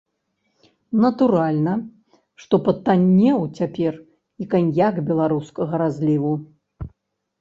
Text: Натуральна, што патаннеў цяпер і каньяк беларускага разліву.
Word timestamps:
Натуральна, 1.03 1.73
што 2.45 2.55
патаннеў 2.67 3.39
цяпер 3.61 3.93
і 4.45 4.49
каньяк 4.55 4.95
беларускага 5.11 5.73
разліву. 5.87 6.33